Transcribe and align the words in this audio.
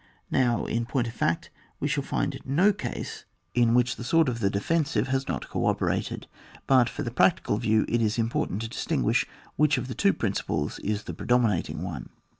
Now, 0.31 0.65
in 0.65 0.87
point 0.87 1.05
of 1.07 1.13
fact 1.13 1.51
we 1.79 1.87
shall 1.87 2.01
find 2.03 2.39
no 2.43 2.73
case 2.73 3.25
in 3.53 3.75
which 3.75 3.97
the 3.97 4.03
sword 4.03 4.29
of 4.29 4.39
the 4.39 4.49
defensive 4.49 5.09
has 5.09 5.27
not 5.27 5.47
co 5.47 5.67
operated; 5.67 6.25
but, 6.65 6.89
for 6.89 7.03
the 7.03 7.11
practical 7.11 7.59
view, 7.59 7.85
it 7.87 8.01
is 8.01 8.17
impor 8.17 8.47
tant 8.47 8.63
to 8.63 8.67
distinguish 8.69 9.27
which 9.57 9.77
of 9.77 9.87
the 9.87 9.93
two 9.93 10.13
principles 10.13 10.79
is 10.79 11.03
the 11.03 11.13
predominating 11.13 11.83
one. 11.83 12.09